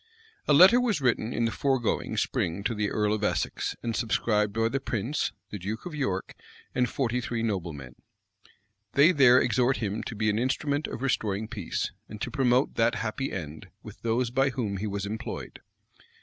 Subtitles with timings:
[0.47, 4.51] A letter was written in the foregoing spring to the earl of Essex, and subscribed
[4.51, 6.33] by the prince, the duke of York,
[6.73, 7.93] and forty three noblemen.[*]
[8.93, 12.95] They there exhort him to be an instrument of restoring peace, and to promote that
[12.95, 15.59] happy end with those by whom he was employed.